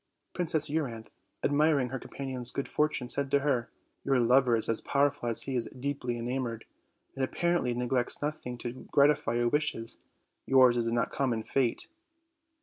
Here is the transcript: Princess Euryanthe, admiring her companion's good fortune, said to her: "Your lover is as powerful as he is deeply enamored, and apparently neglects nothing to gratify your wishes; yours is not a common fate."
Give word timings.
Princess 0.33 0.67
Euryanthe, 0.67 1.11
admiring 1.43 1.89
her 1.89 1.99
companion's 1.99 2.49
good 2.49 2.67
fortune, 2.67 3.07
said 3.07 3.29
to 3.29 3.41
her: 3.41 3.69
"Your 4.03 4.19
lover 4.19 4.55
is 4.55 4.67
as 4.67 4.81
powerful 4.81 5.29
as 5.29 5.43
he 5.43 5.55
is 5.55 5.69
deeply 5.79 6.17
enamored, 6.17 6.65
and 7.15 7.23
apparently 7.23 7.71
neglects 7.75 8.19
nothing 8.19 8.57
to 8.57 8.87
gratify 8.91 9.35
your 9.35 9.49
wishes; 9.49 9.99
yours 10.47 10.75
is 10.75 10.91
not 10.91 11.09
a 11.09 11.11
common 11.11 11.43
fate." 11.43 11.85